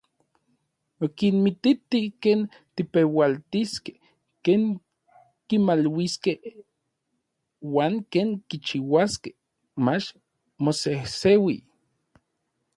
[1.03, 2.39] Okinmititi ken
[2.75, 3.97] kipeualtiskej,
[4.45, 4.61] ken
[5.47, 6.37] kimaluiskej
[7.73, 9.33] uan ken kichiuaskej
[9.85, 10.07] mach
[10.63, 11.57] maseseui.